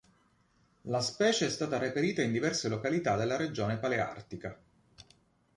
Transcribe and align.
La 0.85 0.99
specie 0.99 1.45
è 1.45 1.49
stata 1.51 1.77
reperita 1.77 2.23
in 2.23 2.31
diverse 2.31 2.67
località 2.67 3.15
della 3.15 3.35
regione 3.37 3.77
paleartica. 3.77 4.59